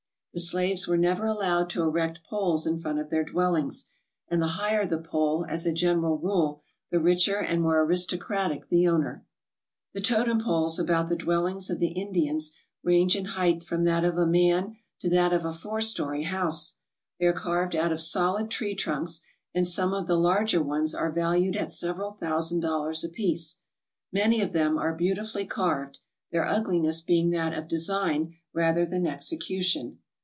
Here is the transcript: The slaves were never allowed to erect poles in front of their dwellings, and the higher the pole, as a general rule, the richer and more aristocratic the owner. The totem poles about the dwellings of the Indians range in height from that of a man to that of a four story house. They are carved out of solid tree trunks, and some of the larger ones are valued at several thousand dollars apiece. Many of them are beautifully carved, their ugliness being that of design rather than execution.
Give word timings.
The 0.33 0.39
slaves 0.39 0.87
were 0.87 0.95
never 0.95 1.25
allowed 1.25 1.69
to 1.71 1.81
erect 1.83 2.23
poles 2.23 2.65
in 2.65 2.79
front 2.79 2.99
of 2.99 3.09
their 3.09 3.25
dwellings, 3.25 3.89
and 4.29 4.41
the 4.41 4.47
higher 4.55 4.85
the 4.85 4.97
pole, 4.97 5.45
as 5.49 5.65
a 5.65 5.73
general 5.73 6.19
rule, 6.19 6.61
the 6.89 7.01
richer 7.01 7.35
and 7.35 7.61
more 7.61 7.81
aristocratic 7.81 8.69
the 8.69 8.87
owner. 8.87 9.25
The 9.93 9.99
totem 9.99 10.39
poles 10.39 10.79
about 10.79 11.09
the 11.09 11.17
dwellings 11.17 11.69
of 11.69 11.79
the 11.79 11.89
Indians 11.89 12.53
range 12.81 13.13
in 13.13 13.25
height 13.25 13.61
from 13.61 13.83
that 13.83 14.05
of 14.05 14.15
a 14.15 14.25
man 14.25 14.77
to 15.01 15.09
that 15.09 15.33
of 15.33 15.43
a 15.43 15.51
four 15.51 15.81
story 15.81 16.23
house. 16.23 16.75
They 17.19 17.25
are 17.25 17.33
carved 17.33 17.75
out 17.75 17.91
of 17.91 17.99
solid 17.99 18.49
tree 18.49 18.73
trunks, 18.73 19.19
and 19.53 19.67
some 19.67 19.93
of 19.93 20.07
the 20.07 20.15
larger 20.15 20.63
ones 20.63 20.95
are 20.95 21.11
valued 21.11 21.57
at 21.57 21.73
several 21.73 22.13
thousand 22.13 22.61
dollars 22.61 23.03
apiece. 23.03 23.57
Many 24.13 24.39
of 24.39 24.53
them 24.53 24.77
are 24.77 24.95
beautifully 24.95 25.45
carved, 25.45 25.99
their 26.31 26.45
ugliness 26.47 27.01
being 27.01 27.31
that 27.31 27.51
of 27.51 27.67
design 27.67 28.35
rather 28.53 28.85
than 28.85 29.05
execution. 29.05 29.97